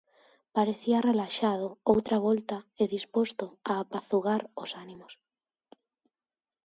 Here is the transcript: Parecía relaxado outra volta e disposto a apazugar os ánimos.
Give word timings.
Parecía 0.57 1.05
relaxado 1.09 1.67
outra 1.93 2.17
volta 2.27 2.57
e 2.81 2.83
disposto 2.95 3.45
a 3.71 3.73
apazugar 3.83 4.41
os 4.63 4.71
ánimos. 4.83 5.13